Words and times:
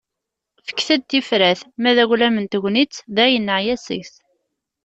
Fket-d 0.67 1.03
tifrat... 1.09 1.61
ma 1.81 1.91
d 1.95 1.97
aglam 2.03 2.37
n 2.43 2.45
tegnit, 2.51 2.93
dayen 3.15 3.43
neɛya 3.47 3.75
seg-s. 3.85 4.13